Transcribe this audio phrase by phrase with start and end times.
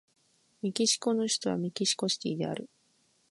[0.63, 2.67] メキシコの首都はメキシコシティである